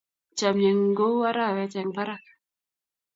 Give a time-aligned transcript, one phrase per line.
[0.37, 2.23] Chamyengun ko u arawet eng bparak